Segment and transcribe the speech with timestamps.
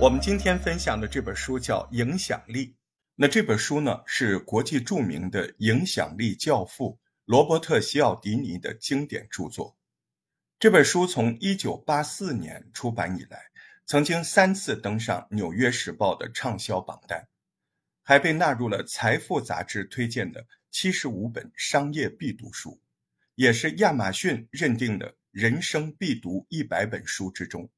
[0.00, 2.66] 我们今天分享的这本书叫《影响力》。
[3.16, 9.76] 那这本书呢，是国际著名的影响力教父罗伯特·西奥迪尼的经典著作。
[10.60, 13.46] 这本书从1984年出版以来，
[13.86, 17.26] 曾经三次登上《纽约时报》的畅销榜单，
[18.04, 22.80] 还被纳入了《财富》杂志推荐的75本商业必读书，
[23.34, 27.68] 也是亚马逊认定的人生必读100本书之中。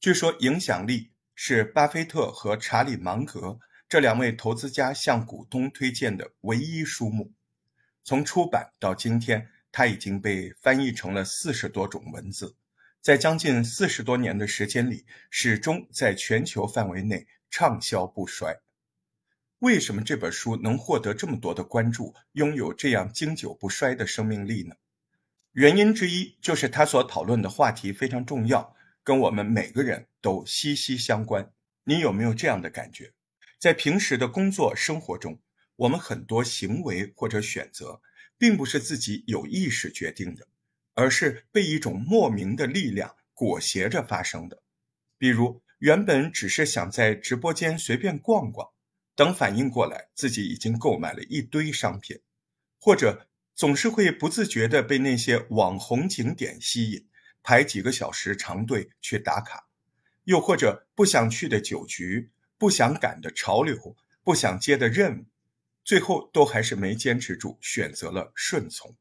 [0.00, 1.11] 据说，影响力。
[1.44, 7.32] 是巴菲特和查理芒格这两位投资家向股东推荐的唯一书目。
[8.04, 12.54] 从出版到今天，它已经被翻译成了四十多种文字，
[13.00, 18.60] 在将近四十多年的时间里，始终在全球范围内畅销不衰。
[19.58, 24.76] 为什么这本书能获得这么多的关注，拥有这样经久不衰的生命力呢？
[25.50, 28.76] 原因之一就是他所讨论的话题非常重要。
[29.04, 31.52] 跟我们每个人都息息相关。
[31.84, 33.12] 你有没有这样的感觉？
[33.58, 35.40] 在平时的工作生活中，
[35.76, 38.00] 我们很多行为或者选择，
[38.38, 40.46] 并不是自己有意识决定的，
[40.94, 44.62] 而是被一种莫名的力量裹挟着发生的。
[45.18, 48.68] 比如，原本只是想在直播间随便逛逛，
[49.14, 52.18] 等反应过来，自己已经购买了一堆商品；
[52.80, 57.08] 或者总是会不自觉地被那些网红景点吸引。
[57.42, 59.66] 排几个小时长队去打卡，
[60.24, 65.24] 又或者不想去的酒局、不想赶的潮流、不想接的任务，
[65.84, 68.96] 最后都还是没坚持住，选择了顺从。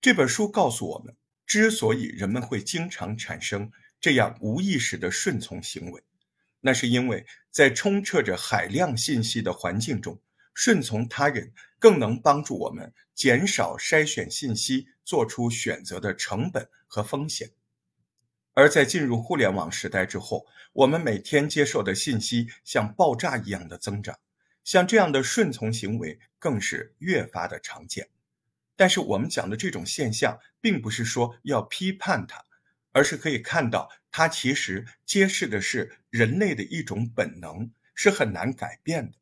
[0.00, 1.16] 这本书告诉我们，
[1.46, 6.02] 之所以人们会经常产生这样无意识的顺从行为，
[6.60, 10.20] 那是因为在充斥着海量信息的环境中，
[10.52, 16.68] 顺从他人更能帮助我们减少筛选信息、做出选择的成本。
[16.94, 17.52] 和风险，
[18.52, 20.44] 而在进入互联网时代之后，
[20.74, 24.18] 我们每天接受的信息像爆炸一样的增长，
[24.62, 28.10] 像这样的顺从行为更是越发的常见。
[28.76, 32.44] 但是我们讲的这种现象，并不是说要批判它，
[32.92, 39.16] 而是可以看到它其实揭示的是人类的一种本能，是很难改变的。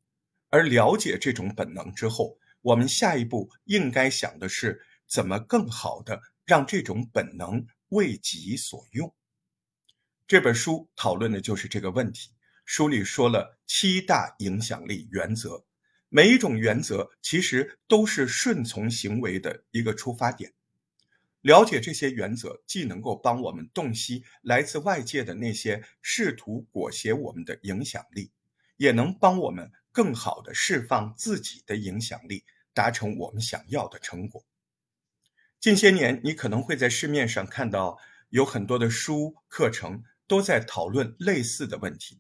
[0.48, 6.22] 而了解这种本能之后，我们下一步应该想的是怎么更好的。
[6.46, 9.14] 让这种本能为己所用。
[10.26, 12.32] 这本书讨论的就是这个问题。
[12.64, 15.64] 书里说了七大影响力原则，
[16.08, 20.52] 每一种原则其实都是顺从行为的一个出发点。
[21.40, 28.32] 了解这些原则，既能够帮我们洞悉来自外界的那些试图裹挟我们的影响力，
[28.76, 32.44] 也能帮我们更好的释放自己的影响力，
[32.74, 34.44] 达成我们想要的成果。
[35.60, 37.98] 近些年，你可能会在市面上看到
[38.30, 42.18] 有很多的书、课程都在讨论类似的问题，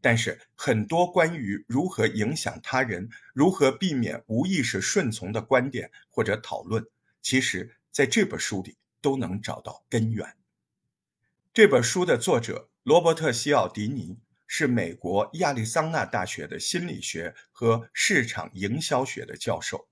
[0.00, 6.82] 但是很多关于如何影响他人、如何避免无意识顺从的观点或者讨论，
[7.20, 10.26] 其实在这本书里都能找到根源。
[11.52, 14.16] 这本书的作者罗伯特·西奥迪尼
[14.46, 19.88] 是美国亚利桑那大学的心理学和市场营销学的教授。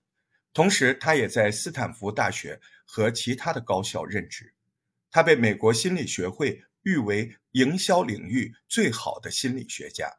[0.57, 4.55] 同时，他也在斯坦福大学和其他的高校任职。
[5.11, 10.17] 他被美国心理学会誉为营销领域最好的心理学家。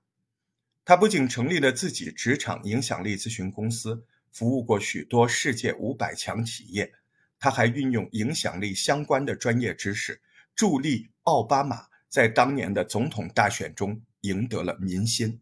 [0.85, 6.93] 他不仅成立了自己职场影响力咨询公司，服务过许多世界五百强企业，
[7.39, 10.21] 他还运用影响力相关的专业知识，
[10.55, 15.41] 助力奥巴马在当年的总统大选中赢得了民心。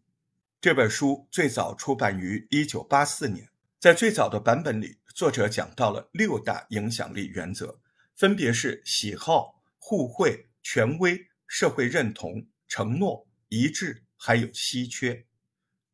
[0.58, 3.50] 这本书最早出版于1984年。
[3.86, 7.78] 在最早的版本里，作者讲到了六大影响力原则，
[8.16, 15.24] 分别是喜好、互惠、权威、社会认同、承诺、一致，还有稀缺。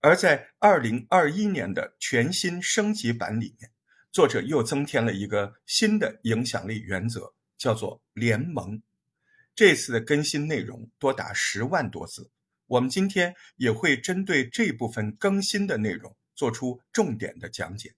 [0.00, 3.70] 而在二零二一年的全新升级版里面，
[4.10, 8.80] 作者又增添了一个新的影响力原则，叫做联盟。
[9.54, 12.30] 这次的更新内容多达十万多字，
[12.68, 16.16] 我们今天也会针对这部分更新的内容。
[16.34, 17.94] 做出重点的讲解。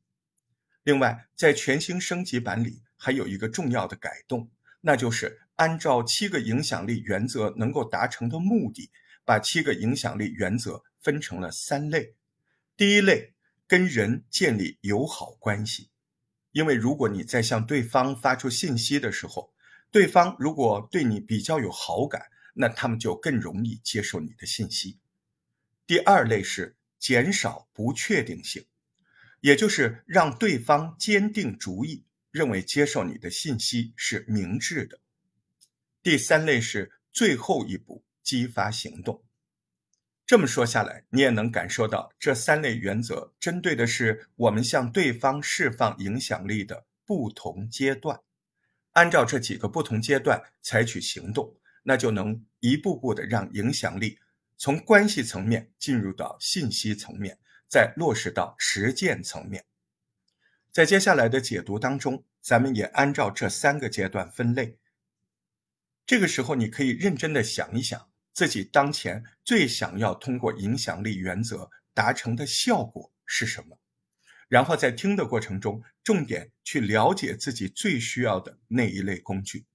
[0.82, 4.50] 另外，在全新升级版里，还有一个重要的改动，
[4.82, 8.90] 那就是按照七个影响力原则能够达成的目的，
[9.25, 12.14] 把七个影响力原则分成了三类。
[12.76, 13.32] 第一类，
[13.66, 15.88] 跟人建立友好关系，
[16.52, 19.54] 因为如果你在向对方发出信息的时候，
[19.90, 24.98] 对方如果对你比较有好感，那他们就更容易接受你的信息。
[25.86, 26.76] 第二类是。
[27.05, 28.65] 减少不确定性，
[29.43, 34.99] 也就是让对方坚定主意，认为接受你的信息是明智的。
[36.03, 39.23] 第三类是最后一步，激发行动。
[40.25, 48.19] 这么说下来，你也能感受到这三类原则针对的是我们向对方释放影响力的不同阶段。
[48.93, 54.19] 按照这几个不同阶段采取行动，那就能一步步的让影响力
[54.56, 59.65] 从关系层面进入到信息层面，再落实到实践层面。
[60.71, 64.79] 在接下来的解读当中，咱们也按照这三个阶段分类。
[66.06, 68.11] 这个时候，你可以认真的想一想。
[68.33, 73.79] 自己当前最想要通过影响力原则达成的效果是什么？
[74.49, 79.67] 然后在听的过程中，重点去了解自己最需要的那一类工具。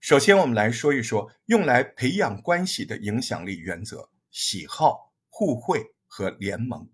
[0.00, 6.88] 首先，我们来说一说用来培养关系的影响力原则：喜好、互惠和联盟。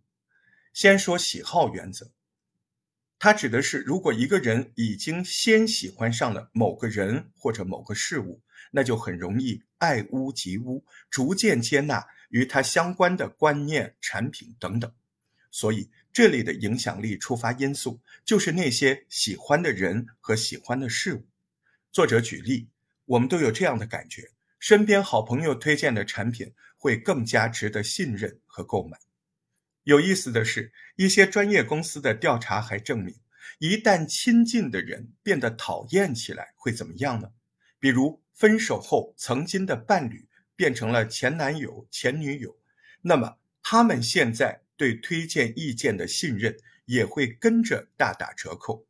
[0.72, 2.12] 先说喜好原则，
[3.19, 8.43] 它指的是如果一个人已经先喜欢上了某个人或者某个事物。
[8.75, 14.90] 那就很容易爱屋及乌，逐渐接纳与他相关的观念、产品等等。
[15.50, 21.26] 所以，这里的影响力触发因素就是那些喜欢的人和喜欢的事物。
[21.90, 22.70] 作者举例，
[23.12, 28.98] 我们都有这样的感觉：身边好朋友推荐的产品会更加值得信任和购买。
[29.82, 33.16] 有意思的是，一些专业公司的调查还证明，
[33.58, 37.32] 一旦亲近的人变得讨厌起来，会怎么样呢？
[37.78, 38.20] 比如。
[38.34, 40.26] 分手后，曾经的伴侣
[40.56, 42.58] 变成了前男友、前女友，
[43.02, 46.56] 那么他们现在对推荐意见的信任
[46.86, 48.86] 也会跟着大打折扣。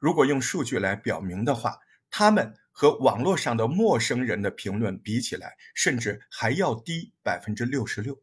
[0.00, 1.78] 如果用数据来表明的话，
[2.10, 8.22] 他们和网络上的陌生人的评论比起来，甚至还要低百分之六十六。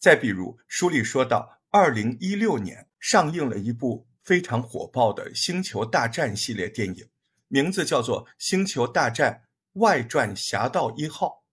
[0.00, 7.08] 再比如，书里说到，二零一六年上映了一部非常火爆的《星球大战》系列电影。
[7.46, 9.44] 名字叫做《星球大战
[9.74, 11.44] 外传：侠盗一号》，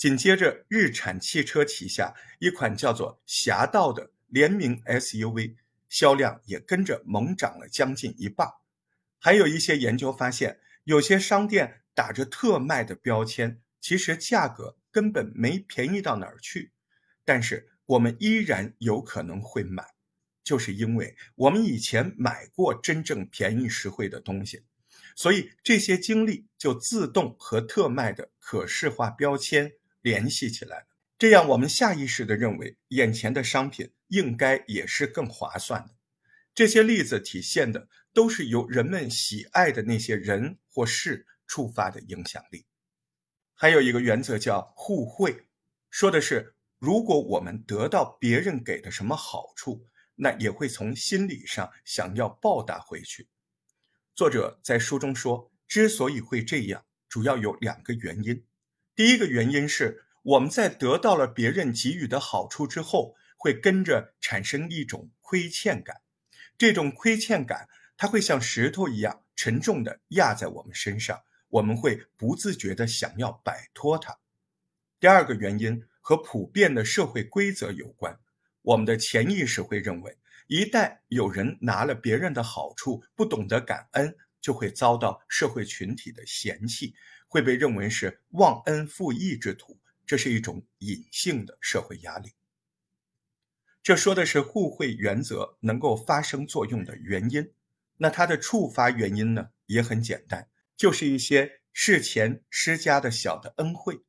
[0.00, 5.56] 紧接着，日产汽车旗下一款叫做“侠盗”的联名 SUV
[5.88, 8.48] 销量也跟着猛涨了将近一半。
[9.18, 16.72] 还有一些研究发现，有些商店打着特卖的标签，其实价格根本没便宜到哪儿去，
[17.26, 19.84] 但是我们依然有可能会买，
[20.42, 24.64] 就是因为我们以前买过真正便宜实惠的东西。
[25.14, 29.70] 所以这些经历就自动和特卖的可视化标签
[30.00, 30.86] 联系起来，
[31.18, 35.97] 这样我们下意识地认为眼前的商品应该也是更划算的。
[36.58, 42.66] 这些例子体现的都是由人们喜爱的那些人或事触发的影响力。
[43.54, 45.46] 还有一个原则叫互惠，
[45.88, 53.28] 说的是如果我们得到别人给的什么好处，那也会从心理上想要报答回去。
[54.16, 58.44] 作者在书中说，之所以会这样，主要有两个原因。
[58.96, 65.98] 第一个原因是，我们在得到了别人给予的好处之后，会跟着产生一种亏欠感。
[66.58, 74.18] 这种亏欠感，它会像石头一样沉重的压在我们身上，我们会不自觉的想要摆脱它。
[74.98, 78.18] 第二个原因和普遍的社会规则有关，
[78.62, 80.18] 我们的潜意识会认为。
[80.48, 86.94] 一旦有人拿了别人的好处，不懂得感恩，就会遭到社会群体的嫌弃，
[87.28, 89.78] 会被认为是忘恩负义之徒。
[90.06, 92.32] 这是一种隐性的社会压力。
[93.82, 97.52] 这说的是互惠原则能够发生作用的原因。
[97.98, 104.00] 那它的触发原因呢，也很简单，就是一些事前施加的小的恩惠。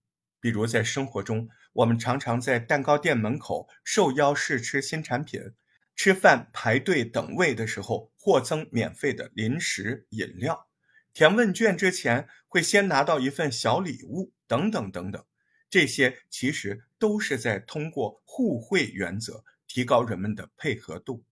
[0.41, 5.53] 比如在生活中，我们常常在蛋糕店门口受邀试吃新产品。
[5.95, 10.67] 吃饭排队等位的时候，获赠免费的零食饮料；
[11.13, 15.25] 填问卷之前会先拿到一份小礼物，等等等等。
[15.69, 21.23] 这些其实都是在通过互惠原则提高人们的配合度。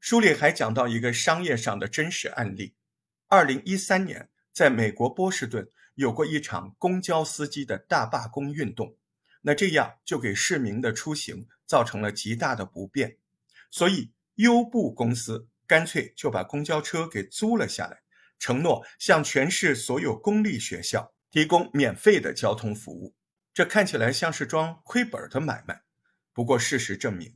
[0.00, 2.74] 书里还讲到一个商业上的真实案例：
[3.28, 8.96] 二零一三年，在美国波士顿有过一场公交司机的大罢工运动，
[9.42, 13.18] 那这样就给市民的出行造成了极大的不便。
[13.70, 18.02] 所以，优步公司干脆就把公交车给租了下来，
[18.38, 23.14] 承诺向全市所有公立学校提供免费的交通服务。
[23.52, 25.85] 这看起来像是桩亏本的买卖。
[26.36, 27.34] 不过，事实证明，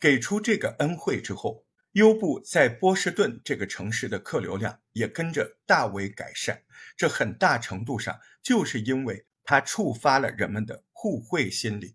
[0.00, 6.64] 给出这个恩惠之后，优步在波士顿这个城市的客流量也跟着大为改善。
[6.96, 11.94] 这很大程度上就是因为它触发了人们的互惠心理。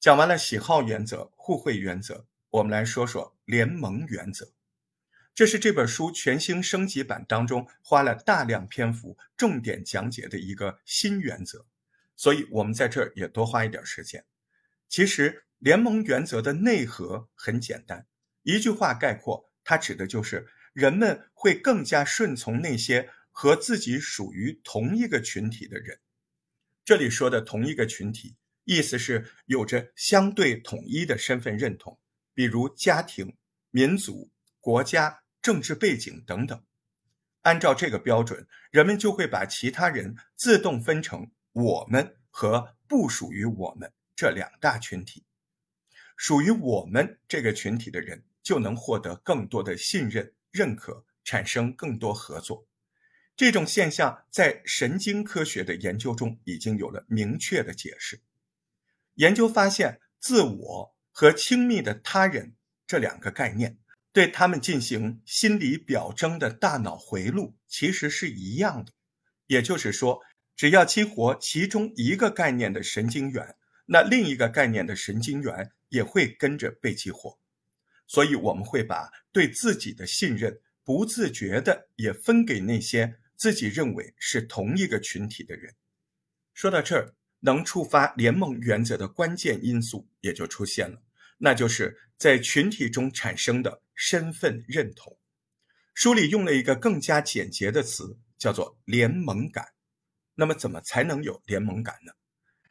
[0.00, 2.26] 讲完了喜好原则、互惠原则。
[2.48, 4.52] 我们来说说联盟原则，
[5.34, 11.66] 这是这本书全新升级版当中花了大量篇幅重点讲解的一个新原则。
[12.14, 14.24] 所以我们在这儿也多花一点时间。
[14.88, 18.06] 其实联盟原则的内核很简单，
[18.42, 26.00] 一句话概括，它指的就是人们会更加顺从那些和自己属于同一个群体的人。
[26.84, 31.98] 这里说的同一个群体，意思是有着相对统一的身份认同，
[32.32, 33.36] 比如家庭、
[33.70, 36.64] 民族、国家、政治背景等等。
[37.42, 45.22] 按照这个标准，人们就会把其他人自动分成我们和不属于我们这两大群体。
[46.16, 52.66] 属于我们这个群体的人，就能获得更多的信任、认可，产生更多合作。
[53.36, 58.22] 这种现象在神经科学的研究中已经有了明确的解释。
[59.16, 62.54] 研究发现，自我和亲密的他人
[62.86, 63.78] 这两个概念。
[64.12, 68.94] 对他们进行心理表征的大脑回路其实是一样的，
[69.46, 70.22] 也就是说，
[70.56, 73.55] 只要激活其中一个概念的神经元，
[73.86, 77.38] 那另一个概念的神经元也会跟着被激活。
[78.06, 85.74] 所以，我们会把对自己的信任不自觉的也分给那些自己认为是同一个群体的人。
[86.54, 91.02] 说到这儿，能触发联盟原则的关键因素也就出现了。
[91.38, 95.18] 那就是在群体中产生的身份认同。
[95.92, 99.66] 书里用了一个更加简洁的词，叫做联盟感。
[100.34, 102.12] 那么，怎么才能有联盟感呢？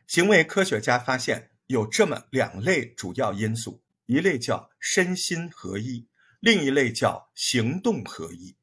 [0.08, 6.08] 行为科学家发现有这么两类主要因素：一类叫身心合一，
[6.40, 8.56] 另一类叫行动合一。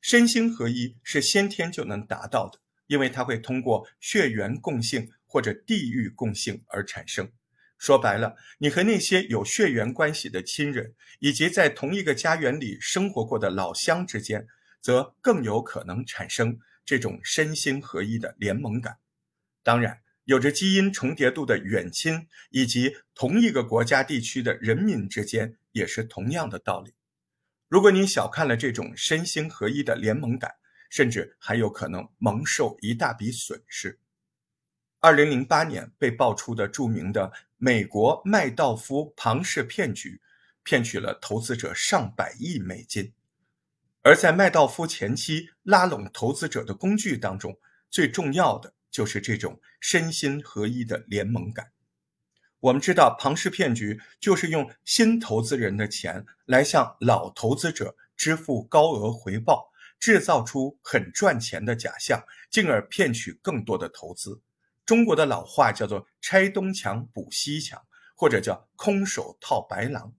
[0.00, 7.30] 身心合一是先天就能达到的，因为它会通过血缘共性或者地域共性而产生。
[7.76, 14.46] 说白了，你和那些有血缘关系的亲人，以及在同一个家园里生活过的老乡之间，
[14.80, 18.98] 则更有可能产生这种身心合一的联盟感。
[19.62, 26.94] 当然，有着基因重叠度的远亲，以及同一个国家地区的人民之间，也是同样的道理。
[27.68, 30.54] 如果你小看了这种身心合一的联盟感，
[30.88, 33.98] 甚至还有可能蒙受一大笔损失。
[35.00, 40.22] 二零零八年被爆出的著名的美国麦道夫庞氏骗局，
[40.62, 43.12] 骗取了投资者上百亿美金。
[44.02, 47.58] 而在麦道夫前期拉拢投资者的工具当中，
[47.90, 51.72] 最重要的就是这种身心合一的联盟感。
[52.60, 64.40] 我们知道，庞氏骗局就是用新投资人的钱来向老投资者支付高额回报，制造出很赚钱的假象，进而骗取更多的投资。
[64.86, 67.84] 中国的老话叫做“拆东墙补西墙”，
[68.14, 70.14] 或者叫“空手套白狼”。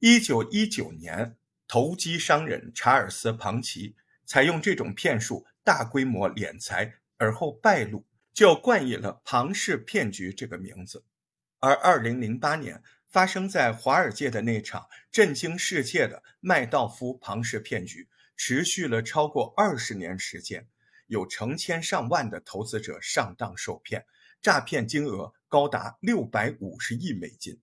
[0.00, 8.04] 一九一九年，投机商人查尔斯·庞奇采用这种骗术大规模敛财，而后败露，
[8.34, 11.06] 就冠以了“庞氏骗局”这个名字。
[11.58, 20.68] 而二零零八年发生在华尔街的那场震惊世界的麦道夫庞氏骗局，持续了超过二十年时间。
[21.06, 24.04] 有成千上万的投资者上当受骗，
[24.42, 27.58] 诈骗金额高达六百五十亿美金。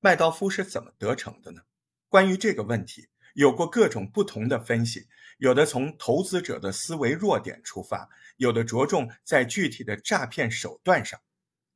[0.00, 1.62] 麦道夫是怎么得逞的呢？
[2.10, 11.20] 关于这个问题，有过各种不同的分析，有的从投资者的思维弱点出发，有的着重在具体的诈骗手段上。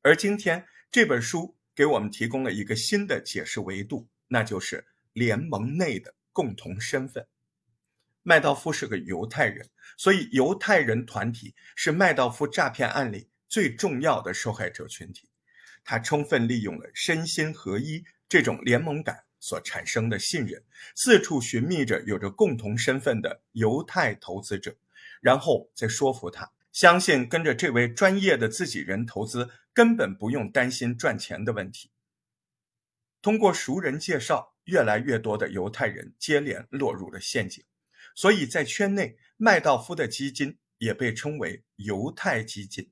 [0.03, 7.27] 而今天这本书给我们提供了一个新的解释维度，那就是联盟内的共同身份。
[8.25, 15.29] 麦道夫是个犹太人，所以犹太人团体是麦道夫诈骗案里最重要的受害者群体。
[15.85, 20.63] 他充分利用了身心合一这种联盟感所产生的信任，
[20.95, 24.77] 四处寻觅着有着共同身份的犹太投资者，
[25.21, 31.91] 然后再说服他相信跟着这位专业的自己人投资，根本不用担心赚钱的问题。
[33.21, 37.65] 通过熟人介绍，越来越多的犹太人接连落入了陷阱。
[38.15, 42.91] 所以在圈内，麦道夫的基金也被称为犹太基金。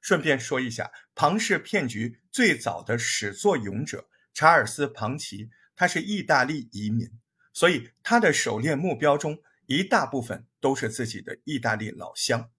[0.00, 7.10] 顺便说一下，庞氏骗局最早的始作俑者查尔斯·庞奇，他是意大利移民，
[7.54, 12.50] 所以他的狩猎目标中一大部分都是自己的意大利老乡。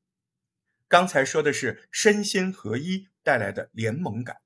[0.88, 4.38] 刚才说的是身心合一带来的联盟感，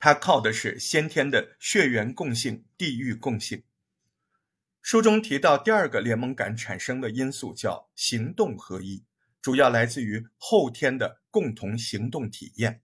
[0.00, 3.62] 他靠的是先天的血缘共性、地域共性。
[4.82, 9.04] 书中提到，第二个联盟感产生的因素叫行动合一，
[9.40, 12.80] 主要来自于后天的共同行动体验。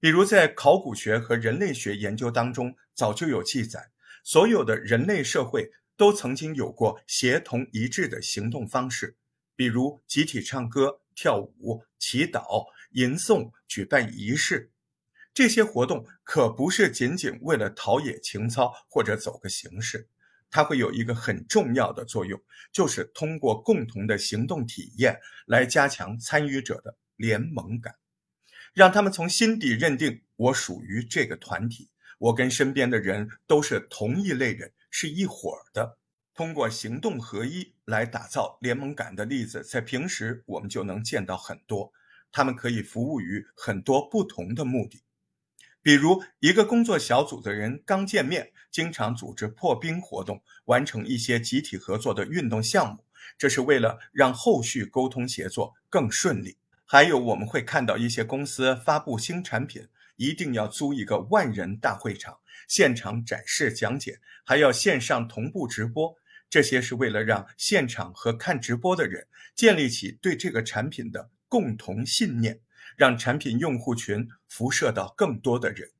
[0.00, 3.90] 比如，在考古学和人类学研究当中，早就有记载，
[4.22, 9.16] 所有的人类社会都曾经有过协同一致的行动方式，
[9.56, 14.70] 比如集体唱歌、跳舞、祈祷、吟诵、举办仪式。
[15.34, 20.08] 这些活动可不是仅仅为了陶冶情操或者走个形式，
[20.50, 22.38] 它会有一个很重要的作用，
[22.70, 27.94] 就是通过共同的行动体验来加强参与者的联盟感，
[28.74, 31.88] 让他们从心底认定我属于这个团体，
[32.22, 35.98] 我跟身边的人都是同一类人，是一伙儿的。
[36.34, 41.92] 通过行动合一来打造联盟感的例子，在平时我们就能见到很多，
[42.30, 45.02] 他们可以服务于很多不同的目的。
[45.82, 53.04] 比如，一个工作小组的人刚见面，经常组织破冰活动，完成一些集体合作的运动项目，
[53.36, 56.56] 这是为了让后续沟通协作更顺利。
[56.84, 66.16] 还有，我们会看到一些公司发布新产品，一定要租一个万人大会场，现场展示讲解，还要线上同步直播。
[66.48, 72.60] 这些是为了让现场和看直播的人建立起对这个产品的共同信念。
[72.94, 75.92] 让产品用户群辐射到更多的人。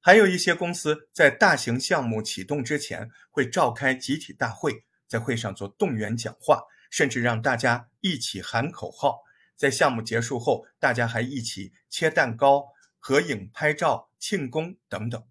[0.00, 9.20] 还有一些公司在大型项目启动之前会召开集体大会，在会上做动员讲话，甚至让大家一起喊口号。
[9.56, 12.66] 在项目结束后，大家还一起切蛋糕、
[13.00, 15.26] 合影、拍照、庆功等等。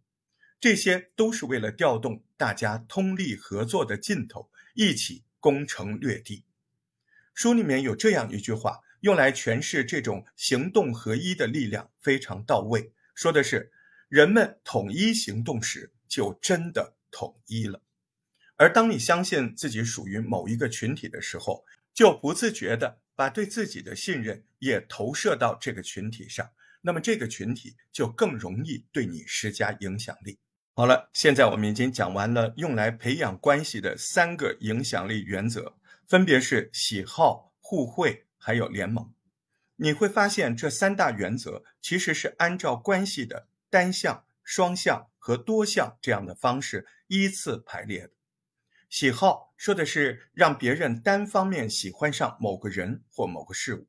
[0.59, 6.43] 这些都是为了调动大家通力合作的劲头，一起攻城略地。
[7.33, 8.81] 书里面有这样一句话。
[9.01, 13.71] 用来诠释这种行动合一的力量非常到位，说的是
[14.09, 17.81] 人们统一行动时就真的统一了。
[18.57, 26.49] 而当你相信自己属于某一个群体的时候，就不自觉地把对自己的信任也投射到这个群体上，
[26.81, 30.39] 那么这个群体就更容易对你施加影响力。
[30.75, 35.75] 好了，现在我们已经讲完了用来培养关系的三个影响力原则，
[36.07, 38.25] 分别是喜好、互惠。
[38.41, 39.13] 还有联盟，
[39.75, 48.11] 你会发现这三大原则其实是按照关系的单向、双向和多项这样的方式依次排列的。
[48.89, 53.87] 喜好说的是让别人单方面喜欢上某个人或某个事物，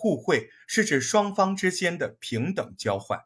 [0.00, 3.24] 互惠是指双方之间的平等交换，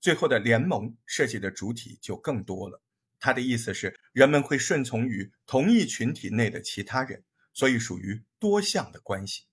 [0.00, 2.80] 最后的联盟涉及的主体就更多了。
[3.20, 9.44] 它的意思是人们会顺从于同一群体内的其他人，所以属于多项的关系。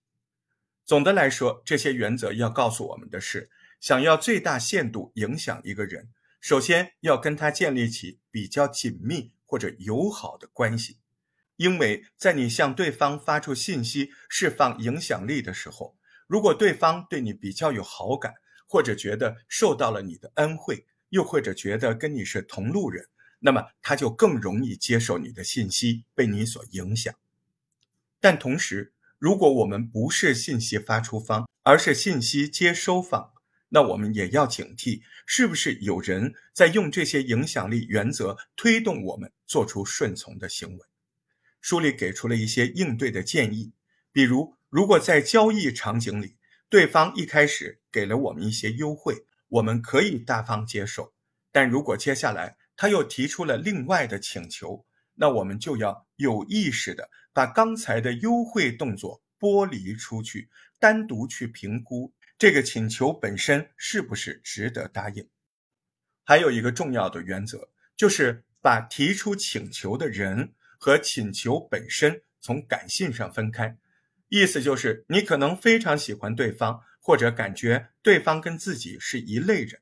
[0.86, 3.50] 总的来说，这些原则要告诉我们的是：
[3.82, 6.08] 想要最大限度影响一个人，
[6.40, 11.00] 首先要跟他建立起比较紧密或者友好的关系。
[11.58, 15.98] 因为在你向对方发出信息、释放影响力的时候，
[16.32, 27.14] 如果对方对你比较有好感，或者觉得受到了你的恩惠，又或者觉得跟你是同路人，那么他就更容易接受你的信息，被你所影响。
[28.22, 33.34] 但同时，如果我们不是信息发出方，而是信息接收方，
[33.68, 40.86] 那我们也要警惕，是不是有人在用这些影响力原则推动我们做出顺从的行为？
[41.60, 43.74] 书里给出了一些应对的建议，
[44.14, 46.38] 比如，如果在交易场景里，
[46.70, 51.12] 对方一开始给了我们一些优惠，我们可以大方接受；
[51.52, 65.28] 但如果接下来他又提出了另外的请求，那我们就要有意识的把刚才的优惠动作剥离出去，单独去评估这个请求本身是不是值得答应。
[66.24, 73.78] 还有一个重要的原则，就是把提出请求的人和请求本身从感性上分开。
[74.34, 79.82] 意思就是，你可能非常喜欢对方，或者感觉对方跟自己是一类人。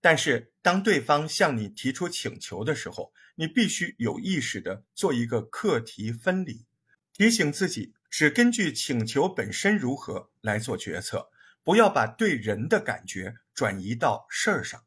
[0.00, 6.66] 但是，当对方向你提出请求的时候，你必须有意识的做一个课题分离，
[7.12, 11.30] 提醒自己只根据请求本身如何来做决策，
[11.62, 14.82] 不要把对人的感觉转移到事儿上。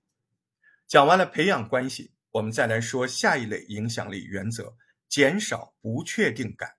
[0.86, 4.76] 讲完了培养关系，我们再来说下一类影响力原则：
[5.08, 6.77] 减少不确定感。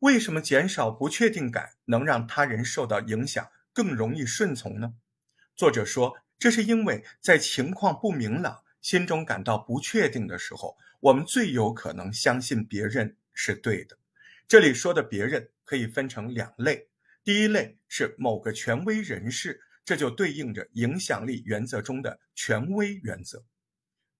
[0.00, 4.94] 为什么减少不确定感能让他人受到影响，更容易顺从呢？
[5.56, 6.18] 作者说。
[6.40, 13.98] 这是因为在情况不明朗、心中感到不确定的时候，我们最有可能相信别人是对的。
[14.48, 16.88] 这里说的别人可以分成两类：
[17.22, 23.40] 第一类是某个权威人士，这就对应着影响力原则中的权威原则；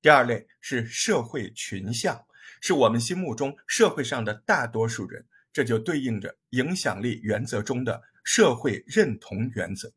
[0.03, 2.27] 第二类是社会群像，
[2.61, 9.93] 是我们心目中社会上的大多数人，这就对应着影响力原则中的社会认同原则。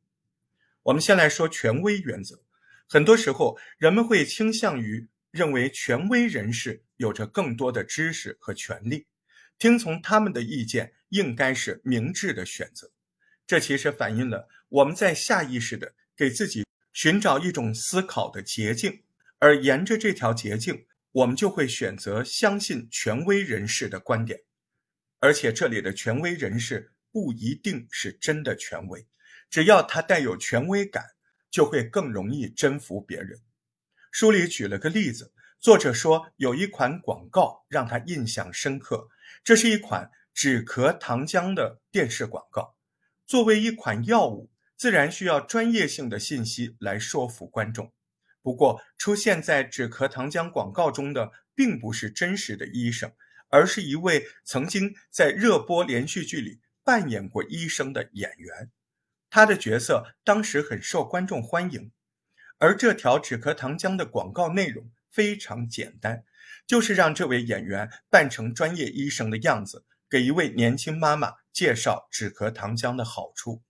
[0.84, 2.42] 我们先来说权威原则。
[2.88, 9.08] 很多时候，人们会倾向于认为权威人士有着更多的知识和权利，
[9.58, 12.92] 听从他们的意见应该是明智的选择。
[13.48, 19.02] 这其实反映了我们在下意识的给自己寻找一种思考的捷径，
[19.40, 24.42] 而沿着这条捷径，我们就会选择相信权威人士的观点，
[25.24, 29.08] 而且这里的权威人士不一定是真的权威，
[29.50, 31.12] 只要他带有权威感，
[31.50, 33.40] 就会更容易征服别人。
[34.12, 35.32] 书里举了个例子，
[35.62, 39.08] 作者说有一款广告让他印象深刻，
[39.46, 42.76] 这是一款止咳糖浆的电视广告。
[43.26, 47.94] 作为一款药物，自然需要专业性的信息来说服观众。
[48.42, 53.14] 不过，出现在止咳糖浆广告中的并不是真实的医生，
[53.54, 58.72] 而是一位曾经在热播连续剧里扮演过医生的演员。
[59.30, 61.92] 他的角色当时很受观众欢迎。
[62.58, 66.24] 而这条止咳糖浆的广告内容非常简单，
[66.66, 73.62] 就是让这位演员扮成专业医生的样子，给一位年轻妈妈介绍止咳糖浆的好处。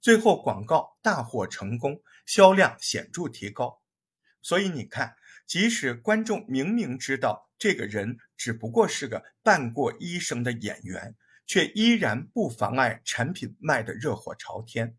[0.00, 3.82] 最后，广告大获成功，销量显著提高。
[4.40, 5.16] 所以你看，
[5.50, 14.96] 即使观众明明知道这个人只不过是个扮过医生的演员，却依然不妨碍产品卖得热火朝天。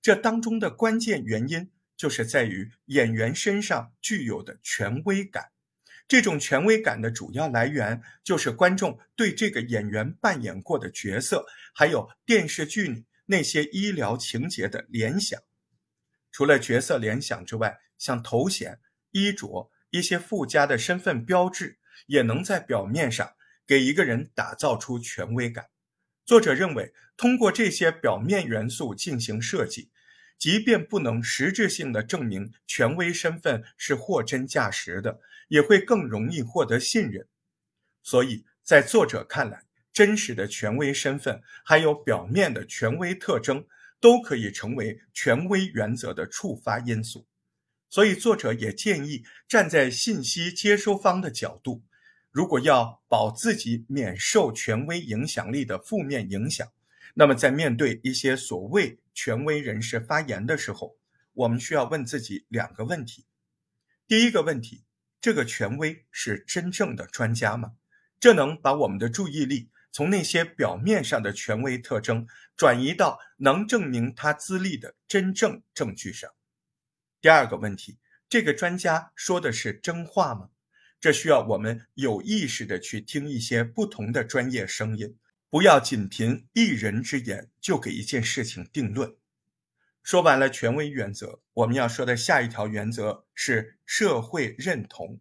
[0.00, 5.50] 这当中的关键原因就是在于演员身上具有的权威感。
[6.06, 15.42] 这种权威感的主要来源就是观众对这个演员扮演过的角色，还有电视剧里那些医疗情节的联想。
[16.30, 18.78] 除了角色联想之外，像头衔、
[19.10, 23.34] 衣着、一些附加的身份标志，也能在表面上
[23.66, 25.66] 给一个人打造出权威感。
[26.24, 29.90] 作者认为，通过这些表面元素进行设计，
[30.38, 37.26] 即便不能实质性的证明权威身份是货真价实的，也会更容易获得信任。
[38.02, 43.66] 所以在作者看来，真实的权威身份还有表面的权威特征，
[44.00, 47.26] 都可以成为权威原则的触发因素。
[47.90, 51.82] 所以，作者也建议站在信息接收方的角度，
[52.30, 56.68] 如果要保自己免受权威影响力的负面影响，
[57.14, 60.96] 那么在面对一些所谓权威人士发言的时候，
[61.32, 63.26] 我们需要问自己两个问题：
[64.06, 64.84] 第一个问题，
[65.20, 67.72] 这个权威是真正的专家吗？
[68.20, 76.30] 这能把我们的注意力从那些表面上的权威特征转移到能证明他资历的真正证据上。
[77.22, 77.98] 第二个问题，
[78.30, 80.48] 这个专家说的是真话吗？
[80.98, 85.18] 这需要我们有意识的去听一些不同的专业声音，
[85.50, 89.14] 不要仅凭一人之言就给一件事情定论。
[90.02, 95.20] 说完了权威原则，我们要说的下一条原则是社会认同。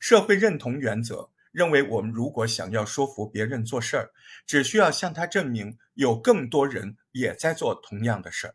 [0.00, 4.10] 社会认同原则认为，我们如果想要说服别人做事儿，
[4.44, 8.54] 只需要向他证明有更多人也在做同样的事儿。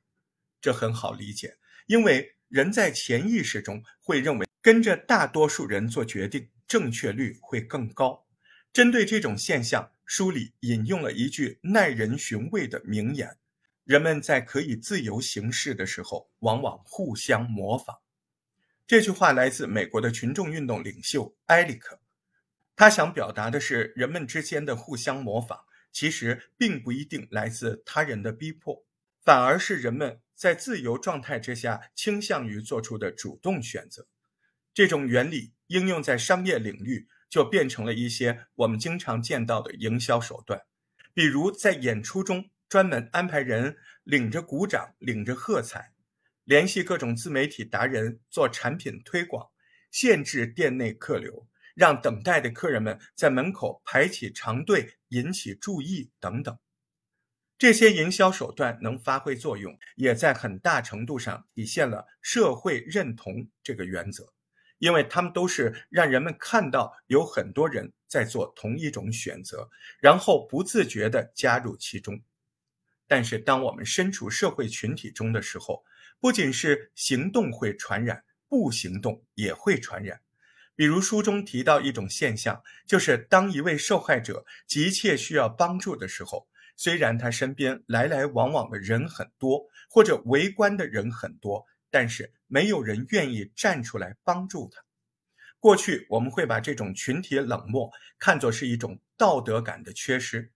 [0.60, 1.56] 这很好理解，
[1.88, 2.36] 因为。
[2.52, 8.26] 人在潜意识中会认为，跟着大多数人做决定，正确率会更高。
[8.74, 13.38] 针对这种现象，书里引用了一句耐人寻味的名言
[13.86, 18.00] ：“人们在可以自由行事的时候，往往互相模仿。”
[18.86, 22.02] 这句话来自美国的群众运动领袖埃里克，
[22.76, 25.62] 他想表达的是，人们之间的互相模仿，
[25.94, 28.84] 其实并不一定来自他人的逼迫，
[29.24, 30.20] 反而是人们。
[30.41, 34.08] 在自由状态之下，倾向于做出的主动选择，
[34.73, 40.60] 这种原理应用在商业领域，就变成了一些我们经常见到的营销手段，
[41.13, 45.93] 比如在演出中专门安排人领着鼓掌、领着喝彩，
[46.43, 49.51] 联系各种自媒体达人做产品推广，
[49.91, 56.58] 限制店内客流，让等待的客人们在门口排起长队，引起注意等等。
[57.62, 64.34] 这些营销手段能发挥作用，也在很大程度上体现了社会认同这个原则，
[64.80, 69.69] 因为他们都是让人们看到有很多人在做同一种选择，
[70.00, 72.24] 然后不自觉地加入其中。
[73.08, 75.84] 但是，当我们身处社会群体中的时候，
[76.19, 80.21] 不仅是行动会传染，不行动也会传染。
[80.76, 86.47] 比如书中提到一种现象，就是当一位受害者急切需要帮助的时候。
[86.84, 94.82] 虽然他身边来来往往的人很多，或者围观的人很多，但是没有人愿意站出来帮助他。
[95.60, 100.54] 过去我们会把这种群体冷漠看作是一种道德感的缺失，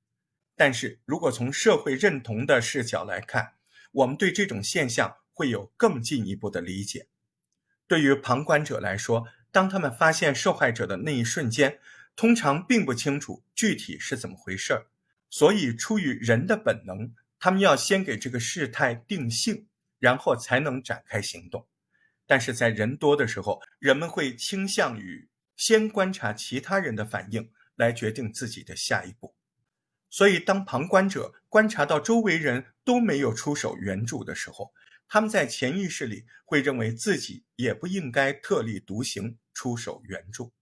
[0.55, 3.53] 但是如果从社会认同的视角来看，
[3.91, 7.05] 我们对这种现象会有更进一步的理解。
[7.85, 11.77] 对于旁观者来说，当他们发现受害者的那一瞬间，
[12.15, 14.87] 通常并不清楚具体是怎么回事儿。
[15.37, 19.67] 所以，出于人的本能，他们要先给这个事态定性，
[19.99, 21.67] 然后才能展开行动。
[22.25, 29.35] 但是在人多的时候，人们会倾向于先观察其他人的反应，来决定自己的下一步。
[30.09, 34.73] 所以，当旁观者观察到周围人都没有出手援助的时候，
[35.09, 40.53] 他们在潜意识里会认为自己也不应该特立独行出手援助。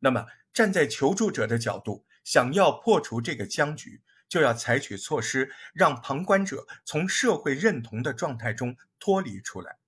[0.00, 9.78] 那么，站在求助者的角度，想要破除这个僵局，就要采取措施，让旁观者从社会认同的状态中脱离出来。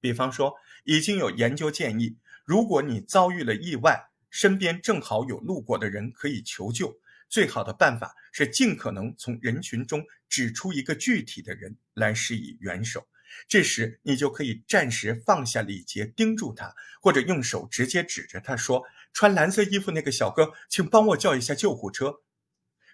[0.00, 13.08] 比方说，已经有研究建议，如果你遭遇了意外，身边正好有路过的人可以求救，最好的办法是尽可能从人群中指出一个具体的人来施以援手。
[13.46, 22.20] 这时，你就可以暂时放下礼节，盯住他，或者用手直接指着他说：“穿蓝色衣服那个小哥，请帮我叫一下救护车。”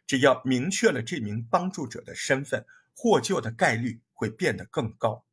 [0.07, 2.65] 只要明确了这名帮助者的身份，
[2.95, 5.25] 获救的概率会变得更高。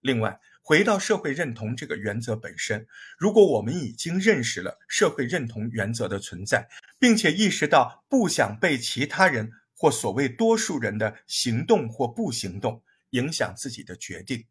[0.00, 2.86] 另外，回到社会认同这个原则本身，
[3.18, 14.44] 如果我们已经认识了社会认同原则的存在，并且意识到不想被其他人或所谓多数人的行动或不行动影响自己的决定，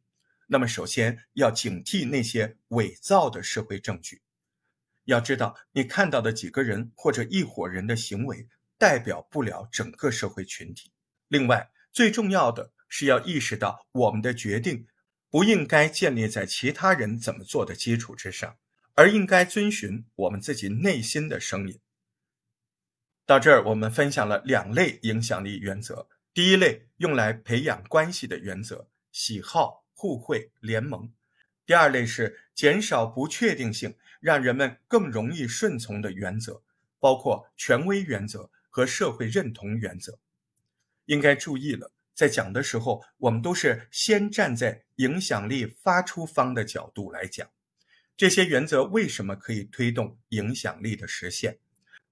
[0.48, 4.22] 那么首先要警惕那些伪造的社会证据。
[5.06, 8.48] 要知道，你看到的几个人或者一伙人的行为，
[8.82, 10.92] 代表不了整个社会群体。
[11.28, 14.88] 另外，最重要的是要意识到我们的决定。
[15.30, 18.58] 不应该建立在其他人怎么做的基础之上，
[18.96, 21.80] 而应该遵循我们自己内心的声音。
[23.26, 31.14] 到这儿，我们分享了两类影响力原则：第一类用来培养关系的原则，喜好、互惠、联盟；
[31.66, 36.64] 第二类是减少不确定性，让人们更容易顺从的原则，
[37.00, 40.18] 包括权威原则和社会认同原则。
[41.06, 41.92] 应该注意了。
[42.14, 47.50] 在讲的时候，我们都是先站在影响力发出方的角度来讲，
[48.16, 51.58] 这些原则为什么可以推动影响力的实现，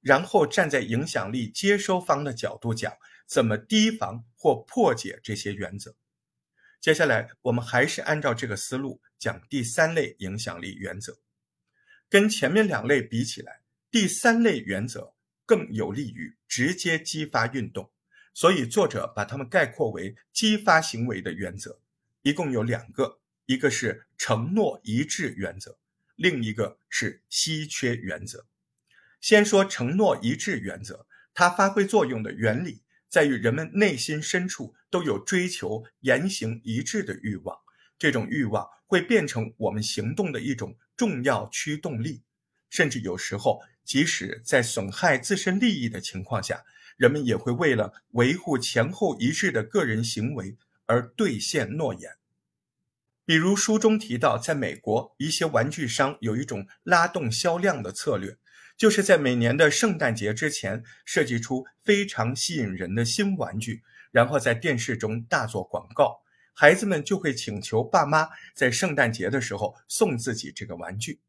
[0.01, 2.91] 然后站在影响力接收方的角度讲
[3.27, 5.95] 怎么提防或破解这些原则。
[6.81, 11.19] 接下来，我们还是按照这个思路讲第三类影响力原则。
[12.09, 15.13] 跟前面两类比起来，第三类原则
[15.49, 17.89] 更有利于直接激发运动。
[18.35, 21.79] 所以，作者把它们概括为激发行为的原则，
[22.21, 25.79] 一共有两个，一个是承诺一致原则，
[26.15, 28.45] 另一个是稀缺原则。
[29.19, 37.57] 先说承诺一致原则，它发挥作用的原理在于人们内心深处都有追求言行一致的欲望，
[37.97, 42.21] 这种欲望会变成我们行动的一种重要驱动力，
[42.69, 43.59] 甚至有时候，
[43.89, 46.63] 即使在损害自身利益的情况下。
[46.95, 52.17] 人们也会为了维护前后一致的个人行为而兑现诺言。
[53.25, 58.35] 比如书中提到，在美国，一些玩具商有一种拉动销量的策略，
[58.75, 66.21] 就是在每年的圣诞节之前设计出非常吸引人的新玩具，然后在电视中大做广告，
[66.53, 71.21] 孩子们就会请求爸妈在圣诞节的时候送自己这个玩具。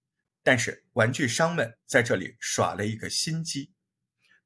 [0.43, 3.73] 但是玩具商们在这里耍了一个心机。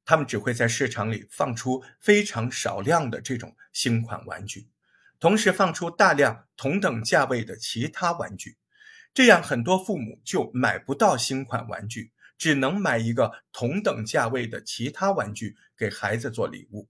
[0.03, 4.69] 他们只会在市场里放出非常少量的这种新款玩具，
[5.19, 8.57] 同时放出大量同等价位的其他玩具，
[9.15, 16.87] 这样很多父母就买不到新款玩具，只能买一个同等价位的其他玩具给孩子做礼物。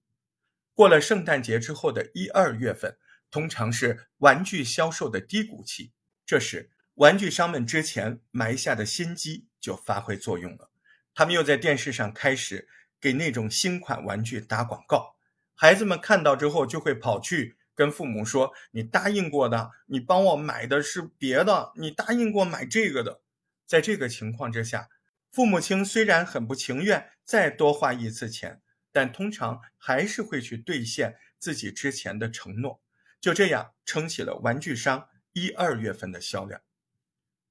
[0.73, 2.97] 过了圣诞节之后的一二月份，
[3.31, 5.93] 通常是玩具销售的低谷期，
[6.25, 10.69] 这时玩具商们之前埋下的心机就发挥作用了，
[11.13, 12.67] 他们又在电视上开始。
[13.01, 15.15] 给那种新款玩具打广告，
[15.53, 23.21] 孩子们看到之后就会跑去跟父母说：“你答应过的，你帮我买的是别的，你答应过买这个的。”
[23.67, 24.89] 在这个情况之下，
[25.31, 32.81] 父母亲虽然很不情愿再多花一次钱，但通常还是会去兑现自己之前的承诺，
[33.21, 36.61] 就这样撑起了玩具商一二月份的销量。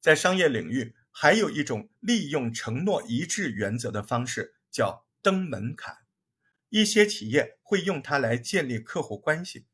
[0.04, 5.06] 在商业领域，还有一种利用承诺一致原则的方式，叫。
[5.22, 5.96] 登门槛，
[6.68, 9.64] 一些企业会用它来建立客户关系。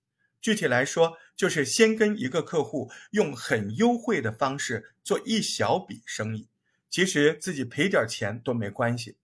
[0.41, 6.49] 具体来说，就是先跟一个客户用很优惠的方式做一小笔生意，
[6.89, 9.17] 其实自己赔点钱都没关系，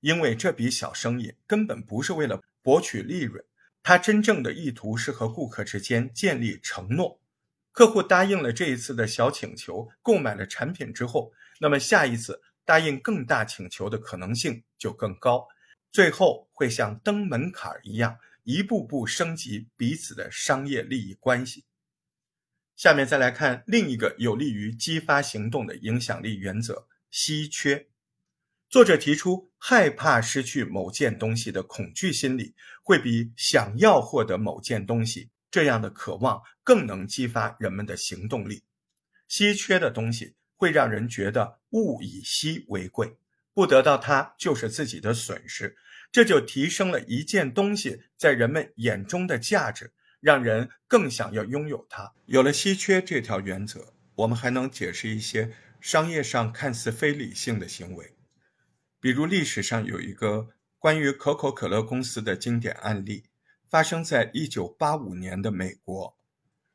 [0.00, 3.44] 因为这笔小生意根本不是为了博取利润，
[3.82, 7.20] 它真正的意图是和顾客之间建立承诺。
[7.76, 15.46] 客户答应了这一次的小请求，购买了产品之后，那么下一次答应更大请求的可能性就更高。
[15.92, 21.66] 最后会像登门槛一样，一步步升级彼此的商业利益关系。
[22.76, 27.88] 下面再来看另一个有利于激发行动的影响力原则——稀缺。
[28.70, 38.64] 作者提出，害怕失去某件东西的恐惧心理，会比想要获得某件东西这样的渴望更能激发人们的行动力。
[39.26, 43.16] 稀缺的东西会让人觉得物以稀为贵，
[43.54, 45.78] 不得到它就是自己的损失，
[46.12, 49.94] 这就提升了一件东西在人们眼中的价值。
[50.20, 52.12] 让人更想要拥有它。
[52.26, 58.14] 有了稀缺这条原则，我们还能解释一些商业上看似非理性的行为。
[59.00, 63.24] 比如历史上有一个关于可口可乐公司的经典案例，
[63.76, 66.08] 发生在1985年的美国，《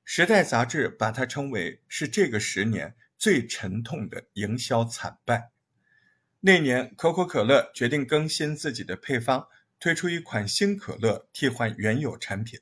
[0.05, 5.49] 时代》杂志把它称为是这个十年最沉痛的营销惨败。
[6.41, 9.47] 那年，可口可乐决定更新自己的配方，
[9.79, 12.59] 推出一款新可乐替换原有产品。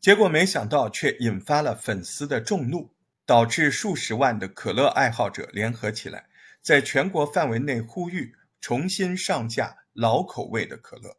[0.00, 2.94] 结果没想到，却引发了粉丝的众怒，
[3.26, 6.28] 导致数十万的可乐爱好者联合起来，
[6.62, 11.16] 在全国范围内呼吁重新上架老口味的可乐。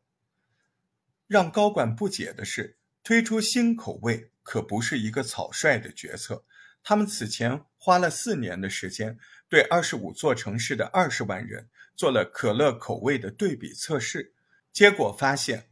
[1.31, 6.43] 让高管不解的是，推出新口味可不是一个草率的决策。
[6.83, 9.17] 他们此前花了四年的时间，
[9.47, 14.33] 对二十五座城市的二十万人做了可乐口味的对比测试，
[14.73, 15.69] 结果发现，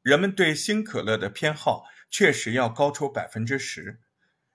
[0.00, 1.84] 人们对新可乐的偏好。
[2.08, 4.00] 确实要高出百分之十，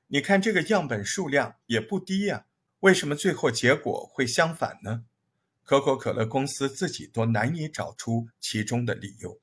[0.08, 2.48] 你看这个样本数量也不低呀，
[2.80, 5.06] 为什么最后结果会相反呢？
[5.64, 9.40] 可口可乐公司自己都难以找出其中的理由。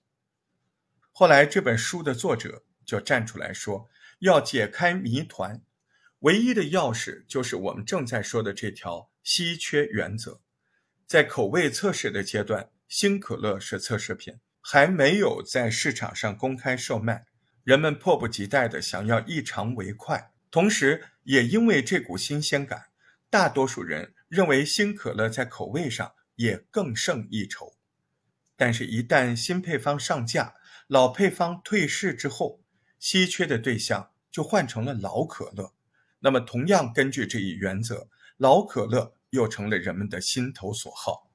[1.17, 5.63] 后来这本书的作者就站出来说，要解开谜团，
[6.19, 10.41] 唯一的钥匙就是我们正在说的这条稀缺原则。
[11.07, 17.27] 在口味测试的阶段，新可乐是测试品，还没有在市场上公开售卖。
[17.63, 22.87] 人们迫不及待地想要一尝为快，同时也因为这股新鲜感，
[23.31, 27.77] 大多数人认为新可乐在口味上也更胜一筹。
[28.57, 30.55] 但是，一旦新配方上架，
[30.87, 32.63] 老配方退市之后，
[32.99, 35.75] 稀缺的对象就换成了老可乐。
[36.21, 41.31] 那么，同样根据这一原则，老可乐又成了人们的心头所好。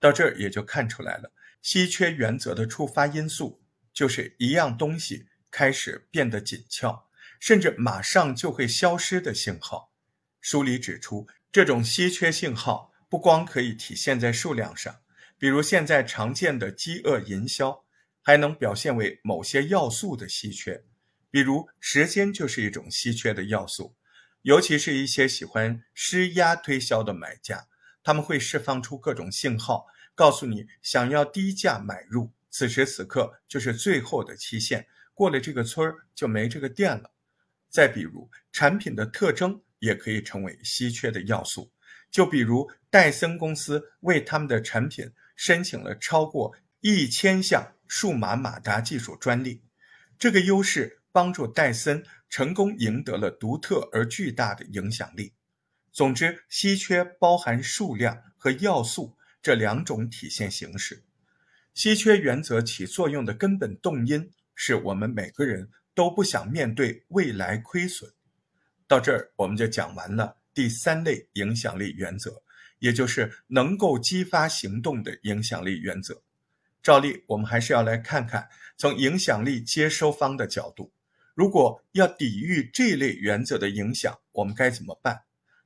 [0.00, 1.32] 到这儿也就看出来了，
[1.62, 5.26] 稀缺原则的触发因素就是一样东西。
[5.50, 7.08] 开始变得紧俏，
[7.40, 9.94] 甚至马上就会消失的信号。
[10.42, 15.00] 书里指出，这种稀缺信号不光可以体现在数量上，
[15.38, 17.82] 比如现在常见的饥饿营销，
[18.28, 20.84] 还能表现为某些要素的稀缺，
[21.30, 23.94] 比如时间就是一种稀缺的要素。
[24.42, 27.68] 尤其是一些喜欢施压推销的买家，
[28.02, 34.86] 他们会释放出各种信号，告诉你想要低价买入，此时此刻就是最后的期限。
[35.14, 37.10] 过了这个村儿就没这个店了。
[37.70, 41.72] 再比如，产品的特征也可以成为稀缺的要素。
[42.10, 49.62] 就比如，戴森公司为他们的产品申请了超过一千项数码马达技术专利，
[50.18, 55.32] 这个优势帮助戴森成功赢得了独特而巨大的影响力。
[55.90, 61.02] 总之，稀缺包含数量和要素这两种体现形式。
[61.74, 64.30] 稀缺原则起作用的根本动因。
[64.60, 68.10] 是我们每个人都不想面对未来亏损。
[68.88, 72.42] 到这儿，我们就讲完了第三类影响力原则，
[72.80, 76.24] 也就是能够激发行动的影响力原则。
[76.88, 78.48] 照例，我们还是要来看看
[78.78, 80.90] 从影响力接收方的角度，
[81.34, 85.24] 如果要抵御这类原则的影响，我们该怎么办？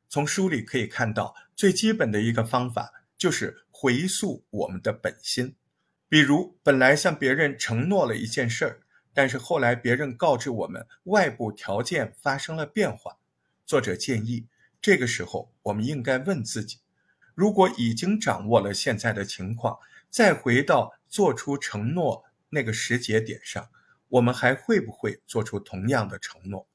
[0.09, 5.55] 从书里可以看到，最基本的一个方法就是回溯我们的本心。
[6.09, 8.81] 比如，本来向别人承诺了一件事儿，
[9.15, 13.19] 但是后来别人告知我们外部条件发生了变化。
[13.65, 14.49] 作者建议，
[14.81, 16.79] 这个时候我们应该问自己：
[17.37, 19.79] 如果已经掌握了现在的情况，
[20.11, 23.69] 再回到做出承诺那个时节点上，
[24.09, 26.67] 我们还会不会做出同样的承诺？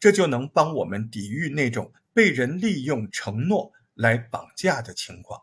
[0.00, 5.42] 这就能帮我们抵御那种被人利用承诺来绑架的情况。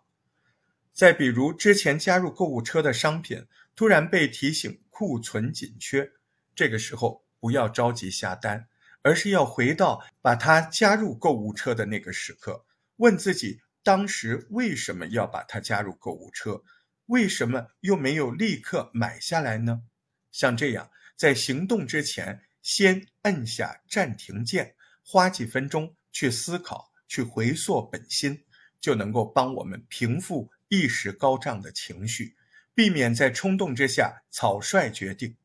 [0.92, 6.12] 再比如，之前加入购物车的商品突然被提醒库存紧缺，
[6.56, 8.68] 这个时候不要着急下单，
[9.04, 12.66] 而是要回到把它加入购物车的那个时刻，
[12.96, 16.64] 问自己当时为什么要把它加入购物车，
[17.08, 19.84] 为什么又没有立刻买下来呢？
[20.32, 24.76] 像这样，在行动之前，先按下暂停键，
[25.06, 28.44] 花几分钟去思考，去回溯本心，
[28.80, 30.52] 就能够帮我们平复。
[30.70, 32.36] 一时高涨的情绪，
[32.74, 35.36] 避免在冲动之下草率决定。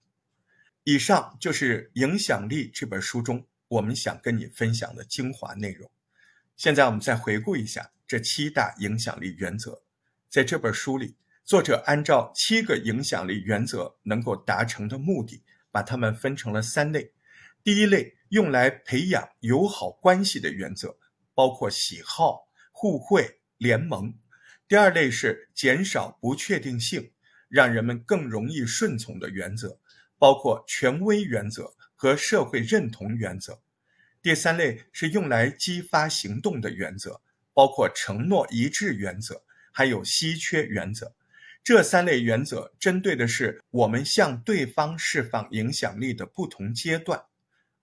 [0.84, 5.90] 以上就是《影响力》这本书中我们想跟你分享的精华内容。
[6.56, 9.82] 现在我们再回顾一下这七大影响力原则，
[10.30, 11.16] 在这本书里，
[11.48, 17.14] 作者按照七个影响力原则能够达成的目的，把它们分成了三类。
[17.64, 20.98] 第一类用来培养友好关系的原则，
[21.32, 24.12] 包括喜好、互惠、联盟；
[24.68, 27.12] 第二类是减少不确定性，
[27.48, 29.80] 让人们更容易顺从的原则，
[30.18, 33.62] 包括权威原则和社会认同原则。
[34.20, 37.22] 第三类是用来激发行动的原则，
[37.54, 41.14] 包括承诺一致原则，还有稀缺原则。
[41.62, 47.24] 这三类原则针对的是我们向对方释放影响力的不同阶段，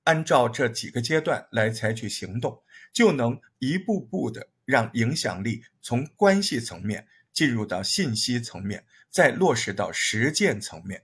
[0.03, 11.03] 按照这几个阶段来采取行动，就能一步步的让影响力从关系层面进入到信息层面，再落实到实践层面。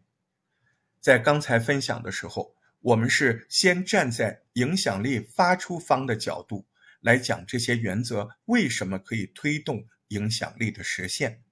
[1.00, 2.56] 在刚才分享的时候。
[2.84, 6.66] 我们是先站在影响力发出方的角度
[7.02, 11.44] 来讲这些原则为什么可以推动影响力的实现，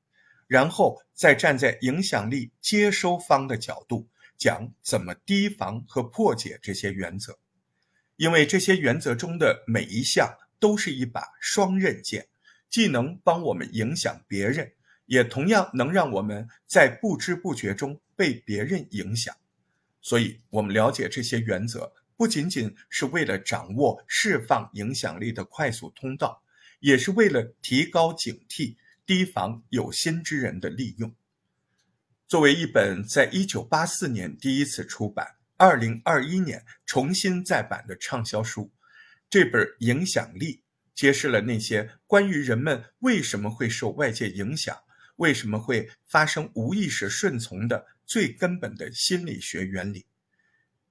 [0.49, 7.37] 然后再站在影响力接收方的角度讲怎么提防和破解这些原则，
[8.15, 10.27] 因为这些原则中的每一项
[10.59, 12.29] 都是一把双刃剑，
[12.67, 14.73] 既能帮我们影响别人，
[15.05, 19.35] 也同样能让我们在不知不觉中被别人影响。
[20.01, 26.41] 所以，我们了解这些原则，不仅仅是为了掌握释放影响力的快速通道，
[26.79, 28.77] 也是为了提高警惕，
[29.09, 31.15] 提防有心之人的利用。
[32.27, 38.71] 作为一本在一九八四年第一次出版、二零二一年重新再版的畅销书，
[39.27, 40.57] 这本《影响力》
[40.93, 44.77] 揭示了那些关于人们为什么会受外界影响，
[45.15, 47.87] 为什么会发生无意识顺从的。
[48.05, 50.05] 最根本的心理学原理，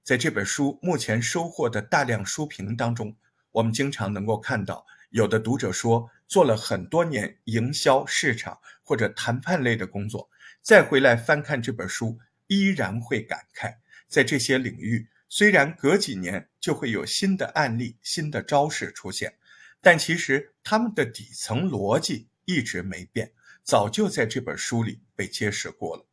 [0.03, 3.15] 在这本书目前收获的大量书评当中，
[3.51, 10.29] 我们经常能够看到，有的读者说，做了很多年营销、市场或者谈判类的工作，
[10.61, 13.77] 再回来翻看这本书，依然会感慨，
[14.07, 19.33] 在这些领域，虽然隔几年就会有新的案例、新的招式出现，
[19.81, 23.31] 但其实他们的底层逻辑一直没变，
[23.63, 26.05] 早就在这本书里被揭示过了。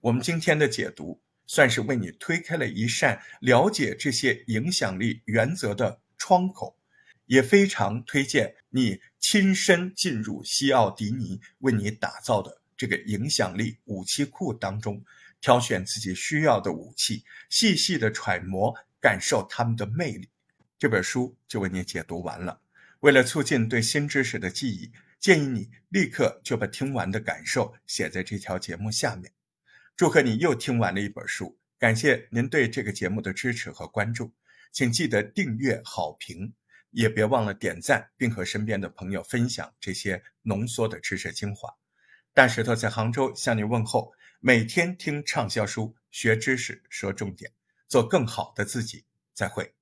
[0.00, 6.77] 我们今天的解读算是为你推开了一扇了解这些影响力原则的窗口，
[7.28, 15.04] 也非常推荐你亲身进入西奥迪尼为你打造的这个影响力武器库当中，
[15.40, 20.28] 挑选自己需要的武器，细细的揣摩感受他们的魅力。
[20.78, 22.60] 这本书就为你解读完了。
[23.00, 29.32] 为了促进对新知识的记忆，建议你立刻就把听完的感受写在这条节目下面。
[29.96, 34.32] 祝贺你又听完了一本书，感谢您对这个节目的支持和关注，
[34.72, 36.54] 请记得订阅、好评，
[36.90, 41.74] 也别忘了点赞，并和身边的朋友分享这些浓缩的知识精华。
[42.34, 47.52] 大石头在杭州向您问候，每天听畅销书，学知识，说重点，
[47.86, 49.77] 做更好的自己，再会。